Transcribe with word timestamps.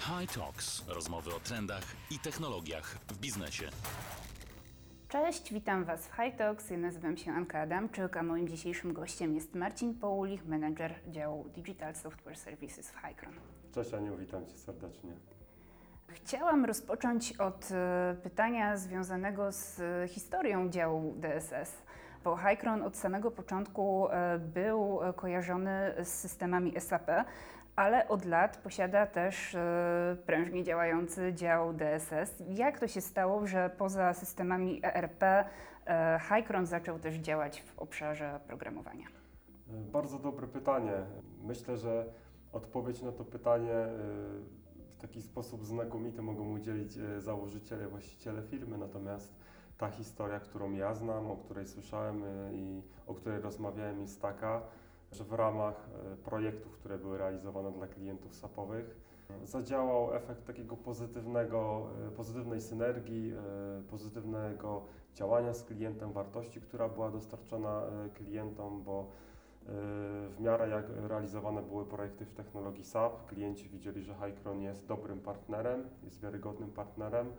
High 0.00 0.26
Talks. 0.26 0.88
Rozmowy 0.88 1.34
o 1.34 1.40
trendach 1.40 1.82
i 2.10 2.18
technologiach 2.18 2.98
w 3.08 3.18
biznesie. 3.18 3.68
Cześć, 5.08 5.52
witam 5.52 5.84
Was 5.84 6.08
w 6.08 6.12
High 6.12 6.36
Talks. 6.36 6.70
Ja 6.70 6.78
nazywam 6.78 7.16
się 7.16 7.32
Anka 7.32 7.60
Adamczyk, 7.60 8.16
a 8.16 8.22
moim 8.22 8.48
dzisiejszym 8.48 8.92
gościem 8.92 9.34
jest 9.34 9.54
Marcin 9.54 9.94
Poulich, 9.94 10.46
menedżer 10.46 10.94
działu 11.08 11.48
Digital 11.48 11.94
Software 11.94 12.36
Services 12.38 12.90
w 12.90 12.96
Hycron. 12.96 13.34
Cześć 13.72 13.94
Aniu, 13.94 14.16
witam 14.16 14.46
Cię 14.46 14.58
serdecznie. 14.58 15.10
Chciałam 16.08 16.64
rozpocząć 16.64 17.32
od 17.32 17.68
e, 17.70 18.16
pytania 18.22 18.76
związanego 18.76 19.52
z 19.52 19.80
historią 20.10 20.70
działu 20.70 21.14
DSS, 21.16 21.82
bo 22.24 22.36
Hycron 22.36 22.82
od 22.82 22.96
samego 22.96 23.30
początku 23.30 24.08
e, 24.08 24.38
był 24.38 24.98
kojarzony 25.16 25.94
z 26.02 26.08
systemami 26.08 26.80
SAP, 26.80 27.10
ale 27.76 28.08
od 28.08 28.24
lat 28.24 28.56
posiada 28.56 29.06
też 29.06 29.54
e, 29.54 30.16
prężnie 30.26 30.64
działający 30.64 31.34
dział 31.34 31.72
DSS. 31.72 32.42
Jak 32.48 32.78
to 32.78 32.88
się 32.88 33.00
stało, 33.00 33.46
że 33.46 33.70
poza 33.78 34.14
systemami 34.14 34.80
ERP 34.84 35.24
Hycron 36.28 36.66
zaczął 36.66 36.98
też 36.98 37.14
działać 37.14 37.62
w 37.62 37.78
obszarze 37.78 38.40
programowania? 38.46 39.06
Bardzo 39.92 40.18
dobre 40.18 40.46
pytanie. 40.46 40.92
Myślę, 41.42 41.76
że 41.76 42.06
odpowiedź 42.52 43.02
na 43.02 43.12
to 43.12 43.24
pytanie 43.24 43.86
w 45.00 45.02
taki 45.02 45.22
sposób 45.22 45.66
znakomity 45.66 46.22
mogą 46.22 46.52
udzielić 46.52 46.98
e, 46.98 47.20
założyciele, 47.20 47.88
właściciele 47.88 48.42
firmy, 48.42 48.78
natomiast 48.78 49.34
ta 49.80 49.88
historia, 49.90 50.40
którą 50.40 50.72
ja 50.72 50.94
znam, 50.94 51.30
o 51.30 51.36
której 51.36 51.66
słyszałem 51.66 52.24
e, 52.24 52.52
i 52.52 52.82
o 53.06 53.14
której 53.14 53.40
rozmawiałem 53.40 54.00
jest 54.00 54.22
taka, 54.22 54.62
że 55.12 55.24
w 55.24 55.32
ramach 55.32 55.88
e, 56.12 56.16
projektów, 56.16 56.72
które 56.72 56.98
były 56.98 57.18
realizowane 57.18 57.72
dla 57.72 57.86
klientów 57.86 58.34
SAP-owych, 58.34 59.10
zadziałał 59.44 60.14
efekt 60.14 60.46
takiego 60.46 60.76
pozytywnego, 60.76 61.86
pozytywnej 62.16 62.60
synergii, 62.60 63.32
pozytywnego 63.90 64.82
działania 65.14 65.54
z 65.54 65.64
klientem, 65.64 66.12
wartości, 66.12 66.60
która 66.60 66.88
była 66.88 67.10
dostarczona 67.10 67.82
klientom, 68.14 68.82
bo 68.82 69.06
w 70.30 70.36
miarę 70.40 70.68
jak 70.68 70.84
realizowane 71.08 71.62
były 71.62 71.84
projekty 71.84 72.24
w 72.24 72.34
technologii 72.34 72.84
SAP, 72.84 73.26
klienci 73.26 73.68
widzieli, 73.68 74.02
że 74.02 74.14
Hycron 74.14 74.60
jest 74.60 74.86
dobrym 74.86 75.20
partnerem, 75.20 75.84
jest 76.04 76.20
wiarygodnym 76.20 76.70
partnerem, 76.70 77.32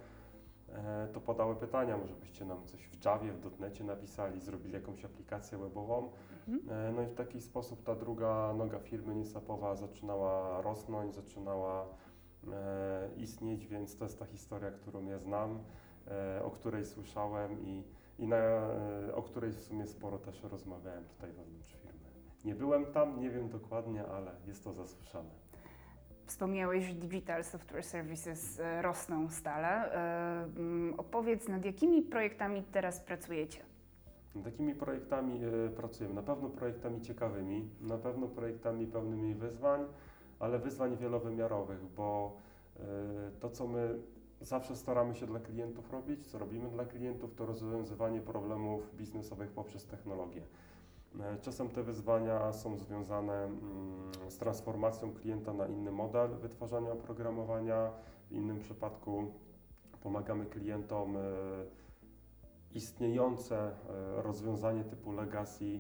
to 1.14 1.20
podały 1.20 1.56
pytania, 1.56 1.98
może 1.98 2.16
byście 2.16 2.46
nam 2.46 2.66
coś 2.66 2.88
w 2.88 3.06
Javie, 3.06 3.34
w 3.34 3.60
.NETie 3.60 3.84
napisali, 3.84 4.40
zrobili 4.40 4.74
jakąś 4.74 5.06
aplikację 5.06 5.58
webową. 5.58 6.12
Mhm. 6.48 6.88
E, 6.88 6.92
no 6.92 7.02
i 7.02 7.06
w 7.06 7.14
taki 7.14 7.42
sposób 7.42 7.84
ta 7.84 7.96
druga 7.96 8.54
noga 8.54 8.80
firmy 8.80 9.16
niesapowa 9.16 9.76
zaczynała 9.76 10.62
rosnąć, 10.62 11.16
zaczynała 11.16 11.86
e, 12.54 13.10
istnieć, 13.18 13.68
więc 13.68 13.98
to 13.98 14.06
jest 14.06 14.20
ta 14.20 14.26
historia, 14.26 14.72
którą 14.72 15.06
ja 15.06 15.20
znam, 15.20 15.60
o 16.44 16.52
której 16.52 16.86
słyszałem 16.86 17.62
i, 17.62 17.84
i 18.20 18.28
na, 18.28 18.38
o 19.16 19.22
której 19.22 19.52
w 19.52 19.62
sumie 19.62 19.88
sporo 19.88 20.18
też 20.18 20.44
rozmawiałem 20.44 21.06
tutaj 21.06 21.32
wewnątrz 21.32 21.74
firmy. 21.74 22.00
Nie 22.46 22.56
byłem 22.56 22.86
tam, 22.86 23.20
nie 23.20 23.30
wiem 23.30 23.50
dokładnie, 23.50 24.06
ale 24.06 24.32
jest 24.48 24.64
to 24.64 24.74
zasłyszane. 24.74 25.30
Wspomniałeś, 26.32 26.94
Digital 26.94 27.44
Software 27.44 27.84
Services 27.84 28.60
e, 28.60 28.82
rosną 28.82 29.30
stale. 29.30 29.94
E, 29.94 30.44
mm, 30.44 30.94
opowiedz, 31.00 31.48
nad 31.48 31.66
jakimi 31.66 32.02
projektami 32.02 32.64
teraz 32.72 33.00
pracujecie? 33.00 33.60
Nad 34.36 34.46
jakimi 34.46 34.76
projektami 34.76 35.40
e, 35.46 35.70
pracujemy? 35.70 36.16
Na 36.16 36.22
pewno 36.22 36.50
projektami 36.50 37.02
ciekawymi, 37.02 37.70
na 37.82 37.98
pewno 37.98 38.28
projektami 38.28 38.88
pełnymi 38.88 39.36
wyzwań, 39.36 39.86
ale 40.40 40.60
wyzwań 40.60 40.98
wielowymiarowych, 40.98 41.84
bo 41.98 42.38
to, 43.40 43.50
co 43.50 43.68
my 43.68 44.00
zawsze 44.42 44.76
staramy 44.76 45.16
się 45.16 45.26
dla 45.26 45.40
klientów 45.40 45.92
robić, 45.92 46.28
co 46.28 46.38
robimy 46.38 46.70
dla 46.70 46.86
klientów, 46.86 47.36
to 47.36 47.46
rozwiązywanie 47.46 48.22
problemów 48.22 48.96
biznesowych 48.96 49.52
poprzez 49.52 49.86
technologię. 49.86 50.42
E, 51.20 51.38
czasem 51.42 51.70
te 51.70 51.84
wyzwania 51.84 52.54
są 52.54 52.78
związane 52.78 53.34
mm, 53.44 54.12
z 54.30 54.38
transformacją 54.38 55.14
klienta 55.14 55.54
na 55.54 55.68
inny 55.68 55.92
model 55.92 56.30
wytwarzania 56.30 56.92
oprogramowania. 56.92 57.92
W 58.30 58.32
innym 58.32 58.60
przypadku 58.60 59.32
pomagamy 60.04 60.46
klientom 60.46 61.18
e, 61.18 61.22
istniejące 62.74 63.58
e, 63.58 64.22
rozwiązanie 64.22 64.84
typu 64.84 65.12
legacy 65.12 65.80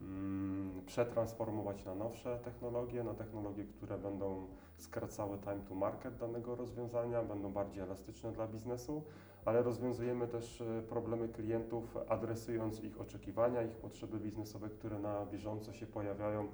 mm, 0.00 0.82
przetransformować 0.86 1.84
na 1.84 1.94
nowsze 1.94 2.38
technologie, 2.38 3.04
na 3.04 3.14
technologie, 3.14 3.64
które 3.64 3.98
będą 3.98 4.46
skracały 4.76 5.38
time 5.38 5.60
to 5.68 5.74
market 5.74 6.16
danego 6.16 6.56
rozwiązania, 6.56 7.22
będą 7.22 7.52
bardziej 7.52 7.82
elastyczne 7.82 8.32
dla 8.32 8.46
biznesu, 8.46 9.02
ale 9.44 9.62
rozwiązujemy 9.62 10.28
też 10.28 10.60
e, 10.60 10.82
problemy 10.82 11.28
klientów, 11.28 11.96
adresując 12.08 12.84
ich 12.84 13.00
oczekiwania, 13.00 13.62
ich 13.62 13.76
potrzeby 13.76 14.20
biznesowe, 14.20 14.70
które 14.70 14.98
na 14.98 15.26
bieżąco 15.26 15.72
się 15.72 15.86
pojawiają. 15.86 16.48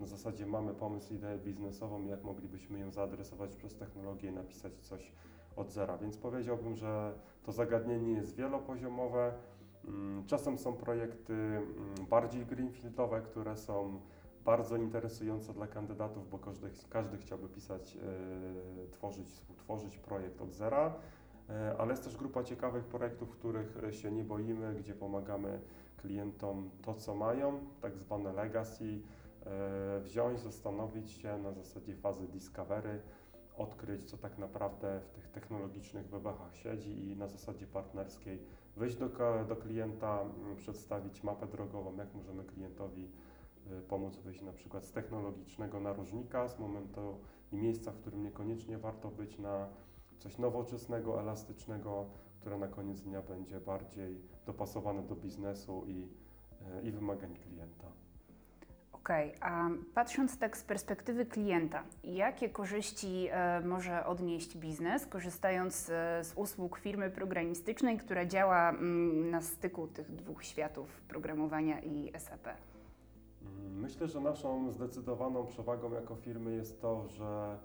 Na 0.00 0.06
zasadzie 0.06 0.46
mamy 0.46 0.74
pomysł, 0.74 1.14
ideę 1.14 1.38
biznesową, 1.38 2.06
jak 2.06 2.24
moglibyśmy 2.24 2.78
ją 2.78 2.90
zaadresować 2.90 3.56
przez 3.56 3.76
technologię 3.76 4.28
i 4.28 4.32
napisać 4.32 4.72
coś 4.80 5.12
od 5.56 5.70
zera. 5.70 5.98
Więc 5.98 6.16
powiedziałbym, 6.16 6.76
że 6.76 7.12
to 7.42 7.52
zagadnienie 7.52 8.12
jest 8.12 8.36
wielopoziomowe. 8.36 9.32
Mm, 9.84 10.26
czasem 10.26 10.58
są 10.58 10.72
projekty 10.72 11.32
mm, 11.32 11.66
bardziej 12.10 12.46
greenfieldowe, 12.46 13.20
które 13.20 13.56
są 13.56 14.00
bardzo 14.44 14.76
interesujące 14.76 15.52
dla 15.52 15.66
kandydatów, 15.66 16.30
bo 16.30 16.38
każdy, 16.38 16.70
każdy 16.90 17.18
chciałby 17.18 17.48
pisać, 17.48 17.94
yy, 17.94 18.02
tworzyć, 18.90 19.28
współtworzyć 19.28 19.98
projekt 19.98 20.42
od 20.42 20.52
zera. 20.52 20.94
E, 21.50 21.76
ale 21.78 21.90
jest 21.90 22.04
też 22.04 22.16
grupa 22.16 22.44
ciekawych 22.44 22.84
projektów, 22.84 23.30
których 23.30 23.84
e, 23.84 23.92
się 23.92 24.10
nie 24.12 24.24
boimy, 24.24 24.74
gdzie 24.74 24.94
pomagamy 24.94 25.60
klientom 25.96 26.70
to, 26.82 26.94
co 26.94 27.14
mają, 27.14 27.60
tak 27.80 27.98
zwane 27.98 28.32
legacy, 28.32 29.00
e, 29.46 30.00
wziąć, 30.00 30.40
zastanowić 30.40 31.10
się 31.10 31.38
na 31.38 31.52
zasadzie 31.52 31.94
fazy 31.94 32.28
discovery, 32.28 33.00
odkryć, 33.56 34.04
co 34.04 34.16
tak 34.16 34.38
naprawdę 34.38 35.00
w 35.00 35.10
tych 35.10 35.28
technologicznych 35.28 36.08
bebechach 36.08 36.56
siedzi 36.56 37.10
i 37.10 37.16
na 37.16 37.28
zasadzie 37.28 37.66
partnerskiej 37.66 38.42
wyjść 38.76 38.96
do, 38.96 39.08
do 39.48 39.56
klienta, 39.56 40.24
przedstawić 40.56 41.22
mapę 41.22 41.46
drogową, 41.46 41.96
jak 41.96 42.14
możemy 42.14 42.44
klientowi 42.44 43.10
pomóc 43.88 44.16
wyjść 44.16 44.42
na 44.42 44.52
przykład 44.52 44.84
z 44.84 44.92
technologicznego 44.92 45.80
narożnika, 45.80 46.48
z 46.48 46.58
momentu 46.58 47.18
i 47.52 47.56
miejsca, 47.56 47.92
w 47.92 47.96
którym 47.96 48.22
niekoniecznie 48.22 48.78
warto 48.78 49.08
być 49.08 49.38
na 49.38 49.68
coś 50.20 50.38
nowoczesnego, 50.38 51.20
elastycznego, 51.20 52.06
które 52.40 52.58
na 52.58 52.68
koniec 52.68 53.00
dnia 53.00 53.22
będzie 53.22 53.60
bardziej 53.60 54.20
dopasowane 54.46 55.02
do 55.02 55.16
biznesu 55.16 55.84
i, 55.86 56.08
e, 56.78 56.82
i 56.82 56.90
wymagań 56.90 57.34
klienta. 57.34 57.86
Okej, 58.92 59.36
okay. 59.36 59.50
a 59.50 59.68
patrząc 59.94 60.38
tak 60.38 60.56
z 60.56 60.64
perspektywy 60.64 61.26
klienta, 61.26 61.84
jakie 62.04 62.48
korzyści 62.48 63.28
e, 63.30 63.60
może 63.60 64.06
odnieść 64.06 64.56
biznes, 64.56 65.06
korzystając 65.06 65.86
z 66.22 66.32
usług 66.36 66.78
firmy 66.78 67.10
programistycznej, 67.10 67.98
która 67.98 68.26
działa 68.26 68.70
mm, 68.70 69.30
na 69.30 69.40
styku 69.40 69.86
tych 69.86 70.14
dwóch 70.14 70.44
światów 70.44 71.00
programowania 71.00 71.80
i 71.80 72.12
SAP? 72.18 72.46
Mm, 72.46 73.80
myślę, 73.80 74.08
że 74.08 74.20
naszą 74.20 74.72
zdecydowaną 74.72 75.46
przewagą 75.46 75.92
jako 75.92 76.16
firmy 76.16 76.54
jest 76.54 76.80
to, 76.80 77.08
że 77.08 77.58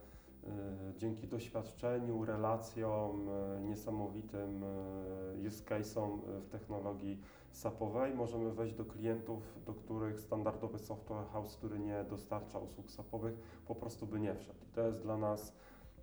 dzięki 0.98 1.28
doświadczeniu, 1.28 2.26
relacjom, 2.26 3.30
e, 3.30 3.62
niesamowitym 3.62 4.64
e, 4.64 5.48
use 5.48 5.64
case'om 5.64 6.20
w 6.42 6.50
technologii 6.50 7.22
SAP-owej 7.52 8.14
możemy 8.14 8.54
wejść 8.54 8.76
do 8.76 8.86
klientów, 8.86 9.44
do 9.66 9.74
których 9.74 10.20
standardowy 10.20 10.80
software 10.80 11.28
house, 11.34 11.58
który 11.58 11.80
nie 11.80 12.04
dostarcza 12.04 12.60
usług 12.60 12.92
SAP-owych, 12.92 13.34
po 13.68 13.76
prostu 13.76 14.08
by 14.08 14.20
nie 14.20 14.36
wszedł. 14.36 14.60
I 14.70 14.76
to 14.76 14.82
jest 14.82 15.02
dla 15.02 15.18
nas 15.18 15.54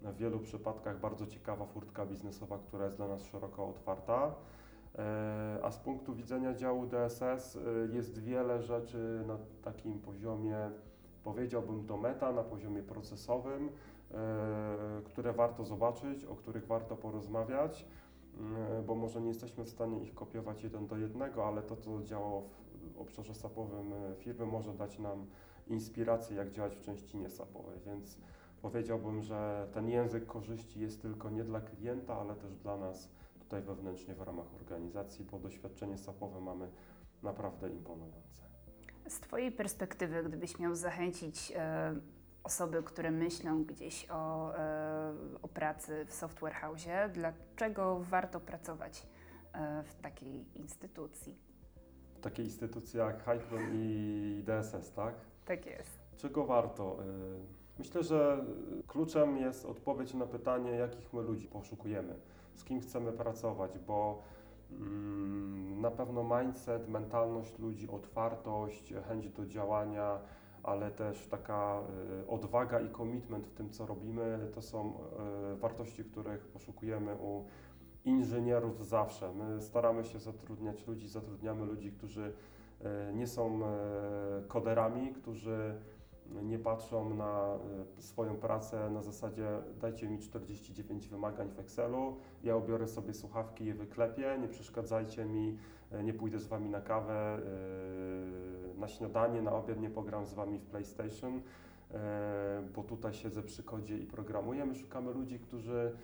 w 0.03 0.17
wielu 0.17 0.41
przypadkach 0.41 1.01
bardzo 1.01 1.27
ciekawa 1.27 1.67
furtka 1.67 2.07
biznesowa, 2.07 2.59
która 2.59 2.85
jest 2.85 2.97
dla 2.97 3.09
nas 3.09 3.23
szeroko 3.23 3.69
otwarta. 3.69 4.35
A 5.63 5.71
z 5.71 5.79
punktu 5.79 6.15
widzenia 6.15 6.55
działu 6.55 6.87
DSS 6.87 7.59
jest 7.93 8.19
wiele 8.19 8.63
rzeczy 8.63 9.25
na 9.27 9.39
takim 9.63 9.99
poziomie, 10.01 10.71
powiedziałbym 11.25 11.87
to 11.87 11.97
meta, 11.97 12.33
na 12.33 12.43
poziomie 12.43 12.83
procesowym, 12.83 13.69
E, 13.69 13.92
które 15.05 15.33
warto 15.33 15.65
zobaczyć, 15.65 16.25
o 16.25 16.35
których 16.35 16.67
warto 16.67 16.97
porozmawiać, 16.97 17.87
e, 18.79 18.83
bo 18.83 18.95
może 18.95 19.21
nie 19.21 19.29
jesteśmy 19.29 19.65
w 19.65 19.69
stanie 19.69 20.03
ich 20.03 20.15
kopiować 20.15 20.63
jeden 20.63 20.87
do 20.87 20.97
jednego, 20.97 21.47
ale 21.47 21.63
to, 21.63 21.77
co 21.77 22.03
działało 22.03 22.49
w 22.95 22.99
obszarze 22.99 23.35
sapowym 23.35 23.93
e, 23.93 24.15
firmy, 24.15 24.47
może 24.47 24.75
dać 24.75 24.99
nam 24.99 25.27
inspirację, 25.67 26.37
jak 26.37 26.51
działać 26.51 26.77
w 26.77 26.81
części 26.81 27.19
niesapowej, 27.19 27.81
więc 27.87 28.19
powiedziałbym, 28.63 29.23
że 29.23 29.69
ten 29.73 29.89
język 29.89 30.27
korzyści 30.27 30.81
jest 30.81 31.03
tylko 31.03 31.31
nie 31.31 31.45
dla 31.45 31.61
klienta, 31.61 32.15
ale 32.15 32.35
też 32.35 32.57
dla 32.57 32.77
nas 32.77 33.09
tutaj 33.39 33.63
wewnętrznie 33.63 34.15
w 34.15 34.21
ramach 34.21 34.55
organizacji, 34.55 35.25
bo 35.25 35.39
doświadczenie 35.39 35.99
sapowe 35.99 36.41
mamy 36.41 36.69
naprawdę 37.23 37.71
imponujące. 37.71 38.43
Z 39.09 39.21
Twojej 39.21 39.53
perspektywy, 39.53 40.23
gdybyś 40.23 40.59
miał 40.59 40.75
zachęcić 40.75 41.53
osoby, 42.45 42.83
które 42.83 43.11
myślą 43.11 43.65
gdzieś 43.65 44.07
o 44.11 44.55
e, 44.57 45.13
o 45.43 45.49
pracy 45.49 46.05
w 46.07 46.13
Software 46.15 46.55
House. 46.55 46.87
Dlaczego 47.13 48.01
warto 48.01 48.41
pracować 48.41 49.07
w 49.85 49.95
takiej 50.03 50.59
instytucji? 50.59 51.37
Takie 52.23 52.43
instytucje 52.43 53.01
jak 53.01 53.25
Hycron 53.25 53.63
i 53.73 54.45
DSS, 54.47 54.93
tak? 54.93 55.15
Tak 55.45 55.67
jest. 55.67 55.99
Czego 56.17 56.45
warto? 56.45 56.99
Myślę, 57.79 58.03
że 58.03 58.45
kluczem 58.87 59.37
jest 59.37 59.65
odpowiedź 59.65 60.15
na 60.15 60.27
pytanie, 60.27 60.71
jakich 60.71 61.13
my 61.13 61.23
ludzi 61.23 61.47
poszukujemy, 61.47 62.15
z 62.55 62.65
kim 62.65 62.81
chcemy 62.81 63.13
pracować, 63.13 63.79
bo 63.79 64.23
mm, 64.71 65.81
na 65.81 65.91
pewno 65.91 66.39
mindset, 66.39 66.89
mentalność 66.89 67.59
ludzi, 67.59 67.89
otwartość, 67.91 68.95
chęć 69.09 69.29
do 69.29 69.47
działania, 69.47 70.19
ale 70.63 70.91
też 70.91 71.27
taka 71.27 71.81
y, 72.23 72.29
odwaga 72.29 72.81
i 72.81 72.91
commitment 72.91 73.47
w 73.47 73.55
tym, 73.55 73.71
co 73.71 73.87
robimy, 73.87 74.39
to 74.55 74.63
są 74.63 74.95
y, 75.53 75.57
wartości, 75.57 76.05
których 76.05 76.47
poszukujemy 76.47 77.15
u 77.15 77.45
inżynierów 78.05 78.87
zawsze. 78.87 79.33
My 79.33 79.63
staramy 79.63 80.05
się 80.05 80.19
zatrudniać 80.19 80.87
ludzi, 80.87 81.09
zatrudniamy 81.09 81.65
ludzi, 81.65 81.93
którzy 81.93 82.33
y, 83.11 83.15
nie 83.15 83.27
są 83.27 83.61
koderami, 84.49 85.13
którzy 85.13 85.75
nie 86.43 86.59
patrzą 86.59 87.15
na 87.15 87.59
y, 87.99 88.03
swoją 88.03 88.37
pracę 88.37 88.91
na 88.91 89.03
zasadzie 89.03 89.49
dajcie 89.81 90.09
mi 90.09 90.19
49 90.19 91.09
wymagań 91.09 91.51
w 91.51 91.59
Excelu, 91.59 92.17
ja 92.45 92.57
obiorę 92.57 92.89
sobie 92.89 93.15
słuchawki 93.15 93.65
je 93.65 93.75
wyklepię, 93.75 94.39
nie 94.41 94.49
przeszkadzajcie 94.49 95.25
mi, 95.25 95.59
y, 95.93 96.05
nie 96.05 96.15
pójdę 96.15 96.39
z 96.39 96.47
wami 96.47 96.71
na 96.71 96.81
kawę, 96.81 97.39
y, 98.77 98.79
na 98.79 98.89
śniadanie, 98.89 99.43
na 99.43 99.53
obiad 99.53 99.81
nie 99.81 99.91
pogram 99.91 100.27
z 100.27 100.35
wami 100.35 100.59
w 100.59 100.67
PlayStation, 100.67 101.43
bo 102.75 102.83
tutaj 102.83 103.15
siedzę 103.15 103.43
przy 103.43 103.63
kodzie 103.63 103.99
i 103.99 104.07
programuję. 104.07 104.65
My 104.65 104.75
szukamy 104.75 105.13
ludzi, 105.13 105.39
którzy 105.39 105.97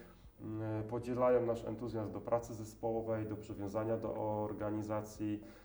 podzielają 0.88 1.46
nasz 1.46 1.64
entuzjazm 1.64 2.12
do 2.12 2.20
pracy 2.20 2.54
zespołowej, 2.54 3.26
do 3.26 3.36
przywiązania 3.36 3.96
do 3.96 4.14
organizacji, 4.44 5.42
E, 5.42 5.57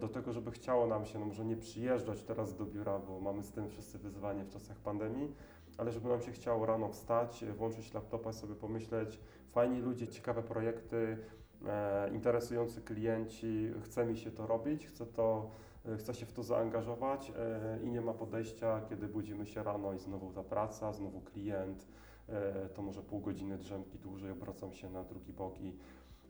do 0.00 0.08
tego, 0.08 0.32
żeby 0.32 0.50
chciało 0.50 0.86
nam 0.86 1.06
się, 1.06 1.18
no 1.18 1.26
może 1.26 1.44
nie 1.44 1.56
przyjeżdżać 1.56 2.22
teraz 2.22 2.56
do 2.56 2.66
biura, 2.66 2.98
bo 2.98 3.20
mamy 3.20 3.42
z 3.42 3.52
tym 3.52 3.68
wszyscy 3.68 3.98
wyzwanie 3.98 4.44
w 4.44 4.48
czasach 4.48 4.76
pandemii, 4.76 5.34
ale 5.78 5.92
żeby 5.92 6.08
nam 6.08 6.20
się 6.20 6.32
chciało 6.32 6.66
rano 6.66 6.88
wstać, 6.88 7.44
włączyć 7.56 7.94
laptopa, 7.94 8.32
sobie 8.32 8.54
pomyśleć, 8.54 9.20
fajni 9.52 9.80
ludzie, 9.80 10.08
ciekawe 10.08 10.42
projekty, 10.42 11.18
e, 11.66 12.10
interesujący 12.10 12.82
klienci, 12.82 13.70
chce 13.82 14.06
mi 14.06 14.16
się 14.16 14.30
to 14.30 14.46
robić, 14.46 14.86
chcę, 14.86 15.06
to, 15.06 15.50
e, 15.86 15.96
chcę 15.96 16.14
się 16.14 16.26
w 16.26 16.32
to 16.32 16.42
zaangażować 16.42 17.32
e, 17.36 17.78
i 17.82 17.90
nie 17.90 18.00
ma 18.00 18.14
podejścia, 18.14 18.80
kiedy 18.88 19.08
budzimy 19.08 19.46
się 19.46 19.62
rano 19.62 19.92
i 19.92 19.98
znowu 19.98 20.32
ta 20.32 20.42
praca, 20.42 20.92
znowu 20.92 21.20
klient, 21.20 21.86
e, 22.28 22.68
to 22.68 22.82
może 22.82 23.02
pół 23.02 23.20
godziny 23.20 23.58
drzemki 23.58 23.98
dłużej, 23.98 24.30
obracam 24.30 24.72
się 24.72 24.90
na 24.90 25.04
drugi 25.04 25.32
bok 25.32 25.60
i 25.60 25.76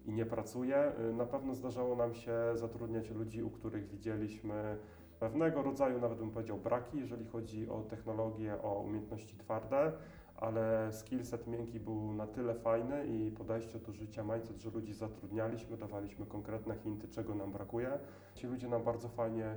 i 0.08 0.12
nie 0.12 0.26
pracuje. 0.26 0.92
Y, 1.10 1.12
na 1.12 1.26
pewno 1.26 1.54
zdarzało 1.54 1.96
nam 1.96 2.14
się 2.14 2.32
zatrudniać 2.54 3.10
ludzi, 3.10 3.42
u 3.42 3.50
których 3.50 3.88
widzieliśmy 3.88 4.78
pewnego 5.20 5.62
rodzaju, 5.62 6.00
nawet 6.00 6.18
bym 6.18 6.30
powiedział, 6.30 6.58
braki, 6.58 6.98
jeżeli 6.98 7.26
chodzi 7.26 7.68
o 7.68 7.82
technologię, 7.82 8.62
o 8.62 8.80
umiejętności 8.80 9.36
twarde, 9.36 9.92
ale 10.36 10.92
skillset 10.92 11.46
miękki 11.46 11.80
był 11.80 12.12
na 12.12 12.26
tyle 12.26 12.54
fajny 12.54 13.06
i 13.06 13.30
podejście 13.30 13.78
do 13.78 13.92
życia, 13.92 14.22
mindset, 14.22 14.60
że 14.60 14.70
ludzi 14.70 14.94
zatrudnialiśmy, 14.94 15.76
dawaliśmy 15.76 16.26
konkretne 16.26 16.74
hinty, 16.74 17.08
czego 17.08 17.34
nam 17.34 17.52
brakuje. 17.52 17.98
Ci 18.34 18.46
ludzie 18.46 18.68
nam 18.68 18.84
bardzo 18.84 19.08
fajnie 19.08 19.56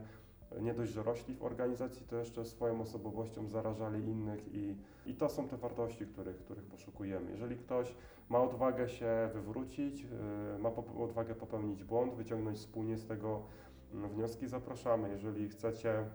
nie 0.60 0.74
dość, 0.74 0.92
że 0.92 1.04
rośli 1.04 1.36
w 1.36 1.44
organizacji, 1.44 2.06
to 2.08 2.16
jeszcze 2.16 2.46
swoją 2.46 2.82
osobowością 2.82 3.48
zarażali 3.48 4.04
innych 4.04 4.54
i, 4.54 4.76
i 5.06 5.16
to 5.16 5.30
są 5.30 5.48
te 5.48 5.58
wartości, 5.58 6.06
których, 6.06 6.38
których 6.38 6.66
poszukujemy. 6.66 7.32
Jeżeli 7.32 7.58
ktoś 7.58 7.96
ma 8.30 8.40
odwagę 8.40 8.90
się 8.90 9.30
wywrócić, 9.34 10.02
yy, 10.02 10.10
ma 10.60 10.70
odwagę 11.04 11.36
popełnić 11.36 11.84
błąd, 11.84 12.14
wyciągnąć 12.14 12.58
wspólnie 12.58 12.98
z 12.98 13.06
tego 13.06 13.42
mm, 13.94 14.10
wnioski, 14.10 14.48
zapraszamy. 14.48 15.10
Jeżeli 15.10 15.50
chcecie 15.50 16.06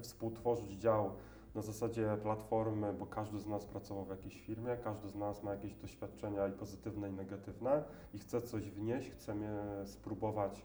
współtworzyć 0.00 0.72
dział 0.72 1.10
na 1.54 1.62
zasadzie 1.62 2.16
platformy, 2.22 2.92
bo 2.92 3.06
każdy 3.06 3.38
z 3.38 3.46
nas 3.46 3.64
pracował 3.64 4.04
w 4.04 4.08
jakiejś 4.08 4.40
firmie, 4.40 4.76
każdy 4.84 5.08
z 5.08 5.14
nas 5.14 5.42
ma 5.42 5.50
jakieś 5.50 5.74
doświadczenia 5.74 6.48
i 6.48 6.52
pozytywne 6.52 7.10
i 7.10 7.12
negatywne 7.12 7.84
i 8.14 8.18
chce 8.18 8.42
coś 8.42 8.70
wnieść, 8.70 9.10
chcemy 9.10 9.62
spróbować 9.84 10.64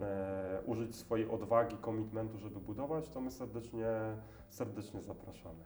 e, 0.00 0.41
użyć 0.66 0.96
swojej 0.96 1.28
odwagi, 1.28 1.76
komitmentu, 1.76 2.38
żeby 2.38 2.60
budować, 2.60 3.08
to 3.08 3.20
my 3.20 3.30
serdecznie, 3.30 3.86
serdecznie 4.48 5.02
zapraszamy. 5.02 5.64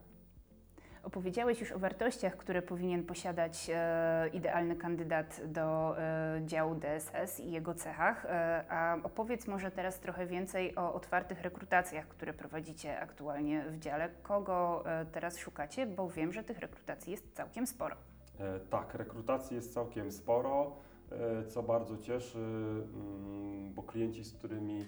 Opowiedziałeś 1.06 1.60
już 1.60 1.72
o 1.72 1.78
wartościach, 1.78 2.37
które 2.37 2.62
powinien 2.62 3.04
posiadać 3.04 3.70
e, 3.75 4.28
idealny 4.32 4.76
kandydat 4.76 5.40
do 5.46 5.98
e, 5.98 6.40
działu 6.46 6.75
DSS 6.75 7.40
i 7.40 7.50
jego 7.50 7.75
cechach, 7.75 8.25
e, 8.25 8.64
a 8.69 8.98
opowiedz 9.02 9.46
może 9.46 9.70
teraz 9.70 10.00
trochę 10.00 10.26
więcej 10.26 10.76
o 10.76 10.94
otwartych 10.94 11.42
rekrutacjach, 11.42 12.08
które 12.08 12.32
prowadzicie 12.32 13.00
aktualnie 13.00 13.64
w 13.70 13.78
dziale. 13.78 14.08
Kogo 14.22 14.84
e, 14.87 15.06
teraz 15.06 15.38
szukacie, 15.38 15.87
bo 15.87 16.10
wiem, 16.10 16.32
że 16.32 16.44
tych 16.44 16.58
rekrutacji 16.58 17.10
jest 17.10 17.34
całkiem 17.34 17.66
sporo. 17.66 17.96
E, 18.40 18.60
tak, 18.60 18.94
rekrutacji 18.94 19.56
jest 19.56 19.75
całkiem 19.75 20.12
sporo. 20.12 20.76
E, 21.12 21.44
co 21.44 21.62
bardzo 21.62 21.97
cieszy, 21.97 22.38
mm, 22.38 23.75
bo 23.75 23.82
klienci, 23.82 24.25
z 24.25 24.32
którymi 24.32 24.87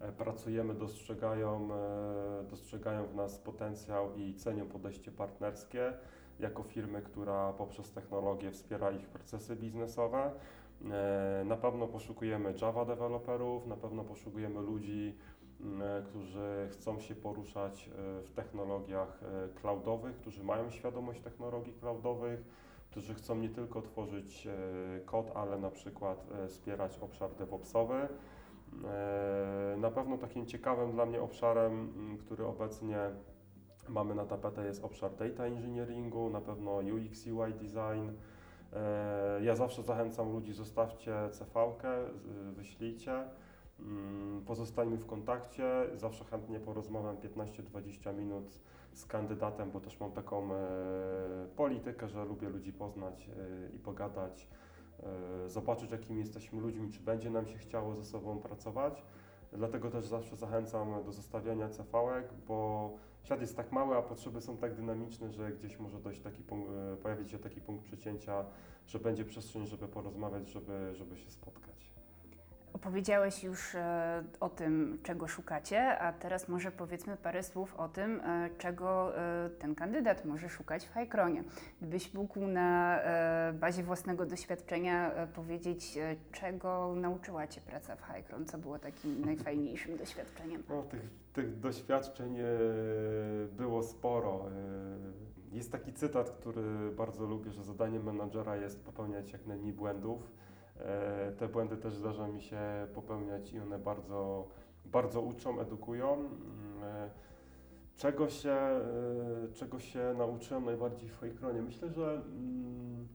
e, 0.00 0.12
pracujemy, 0.12 0.74
dostrzegają, 0.74 1.68
e, 1.74 2.44
dostrzegają 2.50 3.06
w 3.06 3.14
nas 3.14 3.38
potencjał 3.38 4.14
i 4.16 4.34
cenią 4.34 4.66
podejście 4.66 5.12
partnerskie 5.12 5.92
jako 6.40 6.62
firmy, 6.62 7.02
która 7.02 7.52
poprzez 7.52 7.92
technologię 7.92 8.50
wspiera 8.50 8.90
ich 8.90 9.08
procesy 9.08 9.56
biznesowe. 9.56 10.30
Na 11.44 11.56
pewno 11.56 11.86
poszukujemy 11.86 12.54
Java 12.62 12.84
deweloperów, 12.84 13.66
na 13.66 13.76
pewno 13.76 14.04
poszukujemy 14.04 14.60
ludzi, 14.60 15.16
mm, 15.60 16.04
którzy 16.04 16.68
chcą 16.72 17.00
się 17.00 17.14
poruszać 17.14 17.90
w 18.24 18.30
technologiach 18.34 19.20
cloudowych, 19.60 20.16
którzy 20.16 20.44
mają 20.44 20.70
świadomość 20.70 21.20
technologii 21.20 21.72
cloudowych 21.72 22.44
którzy 22.90 23.14
chcą 23.14 23.36
nie 23.36 23.48
tylko 23.48 23.82
tworzyć 23.82 24.46
e, 24.46 25.00
kod, 25.00 25.30
ale 25.34 25.58
na 25.58 25.70
przykład 25.70 26.26
e, 26.32 26.48
wspierać 26.48 26.98
obszar 26.98 27.34
DevOpsowy. 27.34 28.08
E, 28.84 29.76
na 29.78 29.90
pewno 29.90 30.18
takim 30.18 30.46
ciekawym 30.46 30.92
dla 30.92 31.06
mnie 31.06 31.22
obszarem, 31.22 31.92
który 32.20 32.46
obecnie 32.46 32.98
mamy 33.88 34.14
na 34.14 34.24
tapetę 34.24 34.64
jest 34.64 34.84
obszar 34.84 35.10
data 35.16 35.44
engineeringu, 35.44 36.30
na 36.30 36.40
pewno 36.40 36.70
UX, 36.76 37.26
UI 37.26 37.54
design. 37.54 38.10
Ja 39.40 39.56
zawsze 39.56 39.82
zachęcam 39.82 40.32
ludzi, 40.32 40.52
zostawcie 40.52 41.14
CV-kę, 41.30 42.04
wyślijcie, 42.52 43.24
pozostańmy 44.46 44.96
w 44.96 45.06
kontakcie, 45.06 45.86
zawsze 45.94 46.24
chętnie 46.24 46.60
porozmawiam 46.60 47.16
15-20 47.16 48.14
minut 48.14 48.60
z 48.92 49.06
kandydatem, 49.06 49.70
bo 49.70 49.80
też 49.80 50.00
mam 50.00 50.12
taką 50.12 50.54
e, 50.54 50.58
politykę, 51.56 52.08
że 52.08 52.24
lubię 52.24 52.48
ludzi 52.48 52.72
poznać 52.72 53.28
e, 53.28 53.76
i 53.76 53.78
pogadać, 53.78 54.48
e, 55.46 55.48
zobaczyć 55.48 55.90
jakimi 55.90 56.20
jesteśmy 56.20 56.60
ludźmi, 56.60 56.92
czy 56.92 57.00
będzie 57.00 57.30
nam 57.30 57.46
się 57.46 57.58
chciało 57.58 57.94
ze 57.94 58.04
sobą 58.04 58.38
pracować. 58.38 59.02
Dlatego 59.52 59.90
też 59.90 60.06
zawsze 60.06 60.36
zachęcam 60.36 61.04
do 61.04 61.12
zostawiania 61.12 61.68
cv 61.68 62.22
bo 62.48 62.90
świat 63.22 63.40
jest 63.40 63.56
tak 63.56 63.72
mały, 63.72 63.96
a 63.96 64.02
potrzeby 64.02 64.40
są 64.40 64.56
tak 64.56 64.74
dynamiczne, 64.74 65.30
że 65.30 65.52
gdzieś 65.52 65.78
może 65.78 66.00
dojść 66.00 66.20
taki 66.20 66.42
punkt, 66.42 66.70
pojawić 67.02 67.30
się 67.30 67.38
taki 67.38 67.60
punkt 67.60 67.84
przecięcia, 67.84 68.44
że 68.86 68.98
będzie 68.98 69.24
przestrzeń, 69.24 69.66
żeby 69.66 69.88
porozmawiać, 69.88 70.48
żeby, 70.48 70.94
żeby 70.94 71.16
się 71.16 71.30
spotkać. 71.30 71.67
Opowiedziałeś 72.78 73.44
już 73.44 73.74
e, 73.74 74.24
o 74.40 74.48
tym, 74.48 74.98
czego 75.02 75.28
szukacie, 75.28 75.98
a 75.98 76.12
teraz 76.12 76.48
może 76.48 76.72
powiedzmy 76.72 77.16
parę 77.16 77.42
słów 77.42 77.74
o 77.74 77.88
tym, 77.88 78.20
e, 78.20 78.50
czego 78.58 79.18
e, 79.18 79.50
ten 79.50 79.74
kandydat 79.74 80.24
może 80.24 80.48
szukać 80.48 80.86
w 80.86 80.92
Hajkronie. 80.92 81.44
Gdybyś 81.80 82.14
mógł 82.14 82.40
na 82.40 82.98
bazie 83.54 83.82
własnego 83.82 84.26
doświadczenia 84.26 85.10
powiedzieć, 85.34 85.98
czego 86.32 86.94
nauczyła 86.96 87.46
Cię 87.46 87.60
praca 87.60 87.96
w 87.96 88.02
Hajkron, 88.02 88.46
co 88.46 88.58
było 88.58 88.78
takim 88.78 89.20
najfajniejszym 89.30 89.96
doświadczeniem? 89.96 90.62
No, 90.68 90.82
tych, 90.82 91.10
tych 91.32 91.60
doświadczeń 91.60 92.36
było 93.56 93.82
sporo. 93.82 94.44
Jest 95.52 95.72
taki 95.72 95.92
cytat, 95.92 96.30
który 96.30 96.90
bardzo 96.96 97.26
lubię, 97.26 97.50
że 97.50 97.64
zadaniem 97.64 98.04
menadżera 98.04 98.56
jest 98.56 98.84
popełniać 98.84 99.32
jak 99.32 99.46
najmniej 99.46 99.72
błędów 99.72 100.38
te 101.38 101.48
błędy 101.48 101.76
też 101.76 101.94
zdarza 101.94 102.28
mi 102.28 102.42
się 102.42 102.58
popełniać 102.94 103.52
i 103.52 103.60
one 103.60 103.78
bardzo, 103.78 104.48
bardzo 104.84 105.20
uczą, 105.20 105.60
edukują. 105.60 106.14
Mm, 106.14 106.28
e, 106.82 107.10
czego 107.96 108.28
się, 108.28 108.50
e, 108.50 108.82
czego 109.54 109.78
się 109.78 110.14
nauczyłem 110.18 110.64
najbardziej 110.64 111.08
w 111.08 111.20
Hejkronie? 111.20 111.62
Myślę, 111.62 111.88
że 111.88 112.10
mm, 112.12 113.08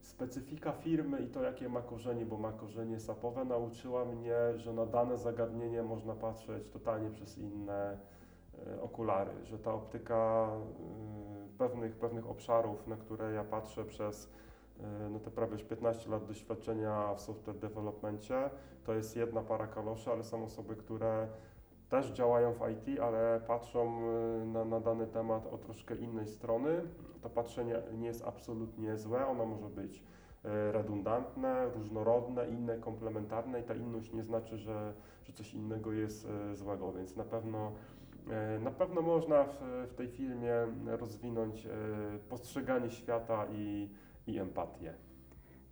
specyfika 0.00 0.72
firmy 0.72 1.20
i 1.20 1.26
to, 1.26 1.42
jakie 1.42 1.68
ma 1.68 1.82
korzenie, 1.82 2.26
bo 2.26 2.38
ma 2.38 2.52
korzenie 2.52 3.00
sapowe, 3.00 3.44
nauczyła 3.44 4.04
mnie, 4.04 4.36
że 4.56 4.72
na 4.72 4.86
dane 4.86 5.18
zagadnienie 5.18 5.82
można 5.82 6.14
patrzeć 6.14 6.70
totalnie 6.70 7.10
przez 7.10 7.38
inne 7.38 7.98
okulary, 8.82 9.30
że 9.44 9.58
ta 9.58 9.74
optyka 9.74 10.50
pewnych, 11.58 11.96
pewnych 11.96 12.30
obszarów, 12.30 12.86
na 12.86 12.96
które 12.96 13.32
ja 13.32 13.44
patrzę 13.44 13.84
przez 13.84 14.24
e, 14.24 14.45
no 15.10 15.20
te 15.20 15.30
prawie 15.30 15.52
już 15.52 15.62
15 15.62 16.10
lat 16.10 16.26
doświadczenia 16.26 17.14
w 17.14 17.20
software 17.20 17.56
developmencie, 17.56 18.50
to 18.84 18.94
jest 18.94 19.16
jedna 19.16 19.42
para 19.42 19.66
kaloszy, 19.66 20.10
ale 20.10 20.24
są 20.24 20.44
osoby, 20.44 20.76
które 20.76 21.28
też 21.88 22.10
działają 22.10 22.52
w 22.52 22.60
IT, 22.70 23.00
ale 23.00 23.40
patrzą 23.46 24.00
e, 24.42 24.46
na, 24.46 24.64
na 24.64 24.80
dany 24.80 25.06
temat 25.06 25.46
od 25.46 25.60
troszkę 25.60 25.94
innej 25.94 26.26
strony. 26.26 26.82
To 27.22 27.30
patrzenie 27.30 27.74
nie 27.98 28.06
jest 28.06 28.24
absolutnie 28.24 28.96
złe, 28.96 29.26
ono 29.26 29.46
może 29.46 29.68
być 29.68 30.02
e, 30.44 30.72
redundantne, 30.72 31.68
różnorodne, 31.74 32.48
inne, 32.48 32.78
komplementarne 32.78 33.60
i 33.60 33.62
ta 33.62 33.74
inność 33.74 34.12
nie 34.12 34.22
znaczy, 34.22 34.58
że, 34.58 34.92
że 35.24 35.32
coś 35.32 35.54
innego 35.54 35.92
jest 35.92 36.28
e, 36.28 36.56
złego, 36.56 36.92
więc 36.92 37.16
na 37.16 37.24
pewno 37.24 37.72
na 38.60 38.70
pewno 38.70 39.02
można 39.02 39.44
w, 39.44 39.58
w 39.90 39.94
tej 39.94 40.08
filmie 40.08 40.52
rozwinąć 40.86 41.68
postrzeganie 42.28 42.90
świata 42.90 43.46
i, 43.52 43.90
i 44.26 44.38
empatię. 44.38 44.94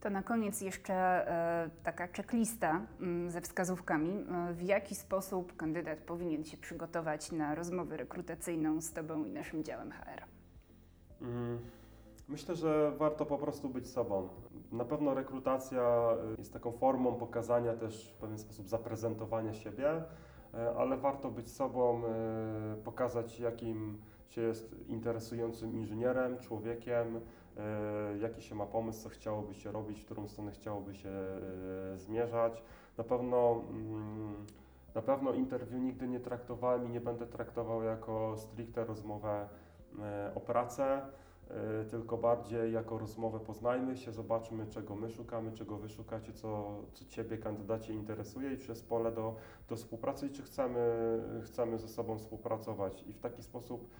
To 0.04 0.11
na 0.11 0.23
koniec 0.23 0.61
jeszcze 0.61 0.94
e, 0.94 1.70
taka 1.84 2.08
checklista 2.08 2.87
mm, 3.00 3.30
ze 3.30 3.40
wskazówkami, 3.40 4.11
e, 4.11 4.52
w 4.52 4.62
jaki 4.62 4.94
sposób 4.94 5.56
kandydat 5.56 5.99
powinien 5.99 6.44
się 6.44 6.56
przygotować 6.56 7.32
na 7.32 7.54
rozmowę 7.54 7.96
rekrutacyjną 7.96 8.80
z 8.80 8.92
Tobą 8.92 9.25
i 9.25 9.32
naszym 9.32 9.64
działem 9.64 9.90
HR. 9.92 10.23
Mm, 11.23 11.58
myślę, 12.28 12.54
że 12.54 12.92
warto 12.99 13.26
po 13.26 13.38
prostu 13.38 13.68
być 13.68 13.90
sobą. 13.90 14.28
Na 14.73 14.84
pewno 14.84 15.14
rekrutacja 15.14 15.82
e, 15.82 16.34
jest 16.38 16.52
taką 16.52 16.73
formą 16.73 17.14
pokazania 17.14 17.73
też 17.73 18.12
w 18.12 18.16
pewien 18.16 18.38
sposób 18.38 18.68
zaprezentowania 18.68 19.52
siebie, 19.52 20.02
ale 20.78 20.96
warto 20.96 21.30
być 21.30 21.50
sobą, 21.52 22.02
pokazać 22.84 23.40
jakim 23.40 23.99
się 24.28 24.40
jest 24.40 24.76
interesującym 24.88 25.75
inżynierem, 25.75 26.38
człowiekiem, 26.38 27.20
jaki 28.20 28.42
się 28.42 28.54
ma 28.54 28.66
pomysł, 28.66 29.02
co 29.02 29.08
chciałoby 29.08 29.54
się 29.54 29.73
robić, 29.73 30.00
w 30.00 30.04
którą 30.04 30.28
stronę 30.28 30.52
chciałoby 30.52 30.94
się 30.94 31.08
e, 31.08 31.99
zmierzać. 31.99 32.62
Na 32.99 33.04
pewno, 33.04 33.62
mm, 33.70 34.46
na 34.94 35.02
pewno 35.02 35.32
interwiu 35.32 35.78
nigdy 35.78 36.08
nie 36.08 36.20
traktowałem 36.20 36.87
i 36.87 36.90
nie 36.90 37.00
będę 37.00 37.26
traktował 37.26 37.82
jako 37.82 38.37
stricte 38.37 38.84
rozmowę 38.84 39.49
e, 39.99 40.32
o 40.34 40.40
pracę, 40.40 41.02
tylko 41.90 42.16
bardziej 42.16 42.73
jako 42.73 42.99
rozmowę 42.99 43.40
poznajmy 43.40 43.96
się, 43.96 44.12
zobaczmy 44.12 44.66
czego 44.66 44.96
my 44.96 45.11
szukamy, 45.11 45.52
czego 45.52 45.76
wy 45.76 45.88
szukacie, 45.88 46.32
co, 46.32 46.78
co 46.92 47.04
Ciebie 47.04 47.38
kandydacie 47.38 47.92
interesuje 47.92 48.52
i 48.52 48.58
czy 48.58 48.68
jest 48.68 48.88
pole 48.88 49.12
do, 49.12 49.37
do 49.68 49.76
współpracy 49.76 50.26
i 50.26 50.30
czy 50.30 50.42
chcemy, 50.42 50.80
chcemy 51.44 51.78
ze 51.78 51.88
sobą 51.88 52.18
współpracować. 52.18 53.02
I 53.06 53.12
w 53.12 53.18
taki 53.18 53.42
sposób 53.42 53.90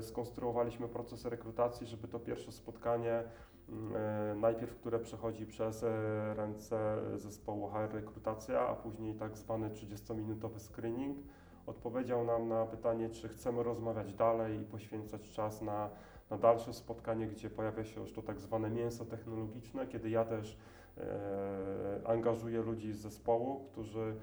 skonstruowaliśmy 0.00 0.88
proces 0.88 1.24
rekrutacji, 1.24 1.86
żeby 1.86 2.08
to 2.08 2.18
pierwsze 2.18 2.52
spotkanie, 2.52 3.22
y, 3.68 4.34
najpierw 4.34 4.74
które 4.74 4.98
przechodzi 4.98 5.46
przez 5.46 5.82
y, 5.82 5.86
ręce 6.34 6.96
zespołu 7.16 7.68
HR 7.68 7.94
rekrutacja, 7.94 8.60
a 8.60 8.74
później 8.74 9.14
tak 9.14 9.38
zwany 9.38 9.70
30-minutowy 9.70 10.58
screening, 10.58 11.18
odpowiedział 11.66 12.24
nam 12.24 12.48
na 12.48 12.66
pytanie, 12.66 13.10
czy 13.10 13.28
chcemy 13.28 13.62
rozmawiać 13.62 14.14
dalej 14.14 14.60
i 14.60 14.64
poświęcać 14.64 15.30
czas 15.30 15.62
na, 15.62 15.90
na 16.30 16.38
dalsze 16.38 16.72
spotkanie, 16.72 17.26
gdzie 17.26 17.50
pojawia 17.50 17.84
się 17.84 18.00
już 18.00 18.12
to 18.12 18.22
tak 18.22 18.40
zwane 18.40 18.70
mięso 18.70 19.04
technologiczne, 19.04 19.86
kiedy 19.86 20.10
ja 20.10 20.24
też 20.24 20.58
e, 20.98 22.00
angażuję 22.04 22.62
ludzi 22.62 22.92
z 22.92 22.98
zespołu, 22.98 23.64
którzy 23.72 24.16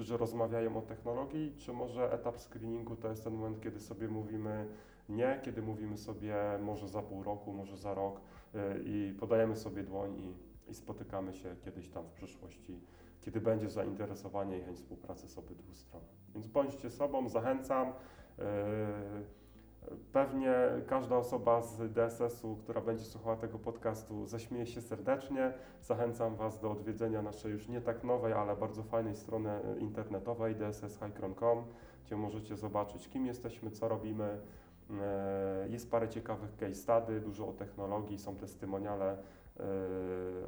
którzy 0.00 0.16
rozmawiają 0.16 0.76
o 0.76 0.82
technologii, 0.82 1.54
czy 1.56 1.72
może 1.72 2.12
etap 2.12 2.38
screeningu 2.38 2.96
to 2.96 3.08
jest 3.08 3.24
ten 3.24 3.34
moment, 3.34 3.60
kiedy 3.60 3.80
sobie 3.80 4.08
mówimy 4.08 4.68
nie, 5.08 5.40
kiedy 5.44 5.62
mówimy 5.62 5.98
sobie 5.98 6.36
może 6.62 6.88
za 6.88 7.02
pół 7.02 7.22
roku, 7.22 7.52
może 7.52 7.76
za 7.76 7.94
rok 7.94 8.20
y, 8.54 8.58
i 8.84 9.14
podajemy 9.20 9.56
sobie 9.56 9.82
dłoń 9.82 10.16
i, 10.18 10.70
i 10.70 10.74
spotykamy 10.74 11.34
się 11.34 11.56
kiedyś 11.64 11.88
tam 11.88 12.04
w 12.04 12.12
przyszłości, 12.12 12.80
kiedy 13.20 13.40
będzie 13.40 13.70
zainteresowanie 13.70 14.58
i 14.58 14.62
chęć 14.62 14.78
współpracy 14.78 15.28
z 15.28 15.38
obydwu 15.38 15.74
stron. 15.74 16.02
Więc 16.34 16.46
bądźcie 16.46 16.90
sobą, 16.90 17.28
zachęcam. 17.28 17.92
Yy, 18.38 18.44
Pewnie 20.12 20.54
każda 20.86 21.16
osoba 21.16 21.62
z 21.62 21.92
DSS-u, 21.92 22.56
która 22.56 22.80
będzie 22.80 23.04
słuchała 23.04 23.36
tego 23.36 23.58
podcastu, 23.58 24.26
zaśmieje 24.26 24.66
się 24.66 24.80
serdecznie. 24.80 25.52
Zachęcam 25.82 26.36
Was 26.36 26.60
do 26.60 26.70
odwiedzenia 26.70 27.22
naszej 27.22 27.52
już 27.52 27.68
nie 27.68 27.80
tak 27.80 28.04
nowej, 28.04 28.32
ale 28.32 28.56
bardzo 28.56 28.82
fajnej 28.82 29.16
strony 29.16 29.50
internetowej 29.78 30.54
dsshighcron.com, 30.54 31.64
gdzie 32.04 32.16
możecie 32.16 32.56
zobaczyć, 32.56 33.08
kim 33.08 33.26
jesteśmy, 33.26 33.70
co 33.70 33.88
robimy. 33.88 34.38
E, 35.00 35.68
jest 35.68 35.90
parę 35.90 36.08
ciekawych 36.08 36.56
case 36.56 36.74
study, 36.74 37.20
dużo 37.20 37.48
o 37.48 37.52
technologii, 37.52 38.18
są 38.18 38.36
testymoniale 38.36 39.12
e, 39.12 39.16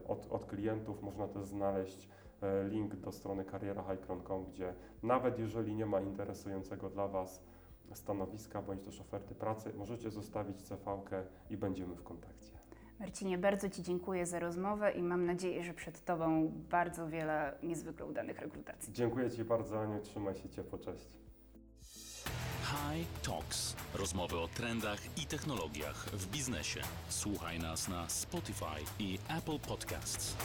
od, 0.08 0.26
od 0.30 0.46
klientów. 0.46 1.02
Można 1.02 1.28
też 1.28 1.44
znaleźć 1.44 2.08
e, 2.42 2.68
link 2.68 2.96
do 2.96 3.12
strony 3.12 3.44
karierahighcron.com, 3.44 4.44
gdzie 4.44 4.74
nawet 5.02 5.38
jeżeli 5.38 5.74
nie 5.74 5.86
ma 5.86 6.00
interesującego 6.00 6.90
dla 6.90 7.08
Was 7.08 7.44
stanowiska 7.96 8.62
bądź 8.62 8.82
też 8.82 9.00
oferty 9.00 9.34
pracy, 9.34 9.72
możecie 9.74 10.10
zostawić 10.10 10.62
cv 10.62 11.02
i 11.50 11.56
będziemy 11.56 11.94
w 11.94 12.02
kontakcie. 12.02 12.52
Marcinie, 13.00 13.38
bardzo 13.38 13.70
Ci 13.70 13.82
dziękuję 13.82 14.26
za 14.26 14.38
rozmowę 14.38 14.92
i 14.92 15.02
mam 15.02 15.26
nadzieję, 15.26 15.64
że 15.64 15.74
przed 15.74 16.04
Tobą 16.04 16.52
bardzo 16.70 17.08
wiele 17.08 17.58
niezwykle 17.62 18.06
udanych 18.06 18.38
rekrutacji. 18.38 18.92
Dziękuję 18.92 19.30
Ci 19.30 19.44
bardzo, 19.44 19.80
Aniu. 19.80 20.00
Trzymaj 20.00 20.34
się 20.34 20.48
ciepło. 20.48 20.78
Cześć. 20.78 21.08
High 22.62 23.22
Talks. 23.22 23.76
Rozmowy 23.94 24.38
o 24.38 24.48
trendach 24.48 24.98
i 25.22 25.26
technologiach 25.26 25.96
w 25.96 26.30
biznesie. 26.30 26.80
Słuchaj 27.08 27.58
nas 27.58 27.88
na 27.88 28.08
Spotify 28.08 28.80
i 28.98 29.18
Apple 29.38 29.58
Podcasts. 29.68 30.36